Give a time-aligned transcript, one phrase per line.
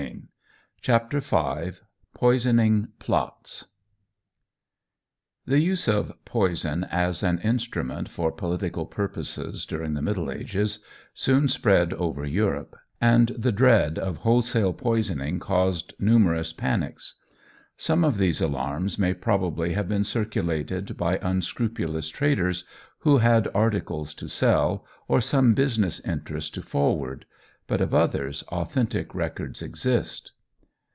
[0.85, 1.21] 198.
[1.21, 1.79] CHAPTER V
[2.15, 3.65] POISONING PLOTS
[5.45, 10.83] THE use of poison as an instrument for political purposes during the Middle Ages
[11.13, 17.17] soon spread over Europe, and the dread of wholesale poisoning caused numerous panics.
[17.77, 22.65] Some of these alarms may probably have been circulated by unscrupulous traders
[23.01, 27.27] who had articles to sell, or some business interest to forward,
[27.67, 30.31] but of others authentic records exist.